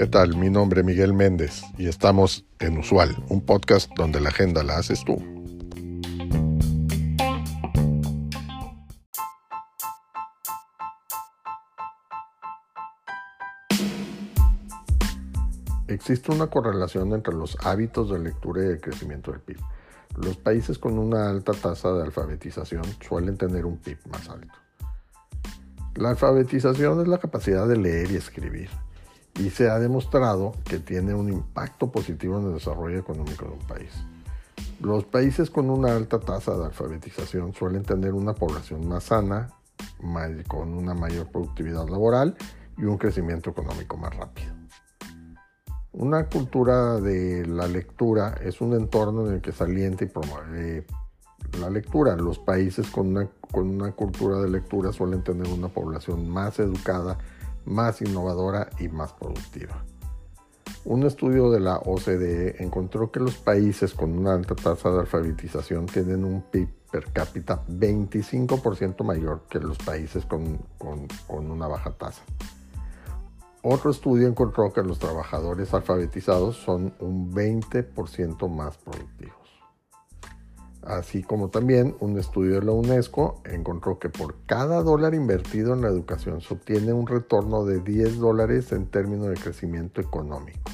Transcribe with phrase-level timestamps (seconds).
[0.00, 0.34] ¿Qué tal?
[0.36, 4.78] Mi nombre es Miguel Méndez y estamos en Usual, un podcast donde la agenda la
[4.78, 5.16] haces tú.
[15.86, 19.58] Existe una correlación entre los hábitos de lectura y el crecimiento del PIB.
[20.16, 24.54] Los países con una alta tasa de alfabetización suelen tener un PIB más alto.
[25.96, 28.70] La alfabetización es la capacidad de leer y escribir
[29.38, 33.66] y se ha demostrado que tiene un impacto positivo en el desarrollo económico de un
[33.66, 33.90] país.
[34.80, 39.50] Los países con una alta tasa de alfabetización suelen tener una población más sana,
[40.48, 42.36] con una mayor productividad laboral
[42.76, 44.54] y un crecimiento económico más rápido.
[45.92, 50.86] Una cultura de la lectura es un entorno en el que se alienta y promueve
[51.58, 52.16] la lectura.
[52.16, 57.18] Los países con una, con una cultura de lectura suelen tener una población más educada,
[57.64, 59.84] más innovadora y más productiva.
[60.84, 65.86] Un estudio de la OCDE encontró que los países con una alta tasa de alfabetización
[65.86, 72.22] tienen un PIB per cápita 25% mayor que los países con, con una baja tasa.
[73.62, 79.29] Otro estudio encontró que los trabajadores alfabetizados son un 20% más productivos.
[80.82, 85.82] Así como también un estudio de la UNESCO encontró que por cada dólar invertido en
[85.82, 90.70] la educación se obtiene un retorno de 10 dólares en términos de crecimiento económico.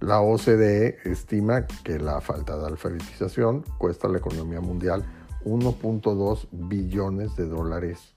[0.00, 5.04] La OCDE estima que la falta de alfabetización cuesta a la economía mundial
[5.44, 8.14] 1.2 billones de dólares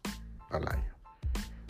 [0.49, 0.95] al año.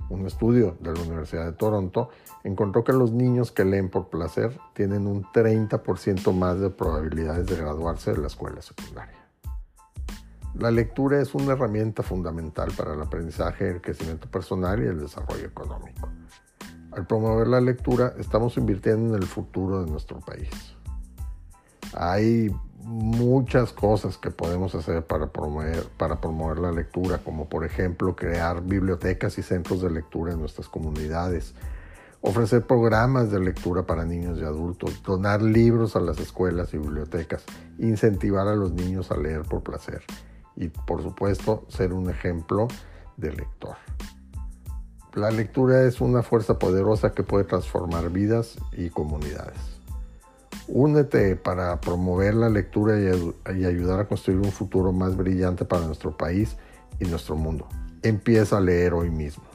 [0.09, 2.09] Un estudio de la Universidad de Toronto
[2.45, 7.57] encontró que los niños que leen por placer tienen un 30% más de probabilidades de
[7.57, 9.24] graduarse de la escuela secundaria.
[10.59, 15.45] La lectura es una herramienta fundamental para el aprendizaje, el crecimiento personal y el desarrollo
[15.45, 16.07] económico.
[16.93, 20.49] Al promover la lectura, estamos invirtiendo en el futuro de nuestro país.
[21.93, 28.15] Hay muchas cosas que podemos hacer para promover, para promover la lectura, como por ejemplo
[28.15, 31.53] crear bibliotecas y centros de lectura en nuestras comunidades,
[32.21, 37.43] ofrecer programas de lectura para niños y adultos, donar libros a las escuelas y bibliotecas,
[37.77, 40.01] incentivar a los niños a leer por placer
[40.55, 42.67] y por supuesto ser un ejemplo
[43.17, 43.75] de lector.
[45.13, 49.57] La lectura es una fuerza poderosa que puede transformar vidas y comunidades.
[50.67, 56.17] Únete para promover la lectura y, ayudar a construir un futuro más brillante para nuestro
[56.17, 56.57] país
[56.99, 57.67] y nuestro mundo.
[58.01, 59.54] Empieza a leer hoy mismo.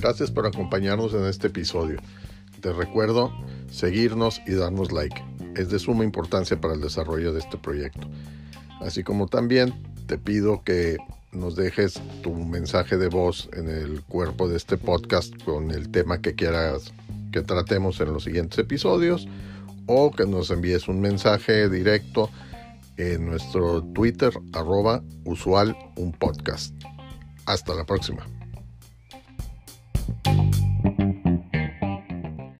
[0.00, 1.98] Gracias por acompañarnos en este episodio.
[2.60, 3.32] Te recuerdo
[3.68, 5.20] seguirnos y darnos like.
[5.56, 8.06] Es de suma importancia para el desarrollo de este proyecto.
[8.80, 9.74] Así como también
[10.06, 10.98] te pido que
[11.32, 16.20] nos dejes tu mensaje de voz en el cuerpo de este podcast con el tema
[16.20, 16.92] que quieras
[17.32, 19.26] que tratemos en los siguientes episodios
[19.86, 22.30] o que nos envíes un mensaje directo
[22.98, 26.72] en nuestro Twitter arroba usual un podcast.
[27.46, 28.37] Hasta la próxima.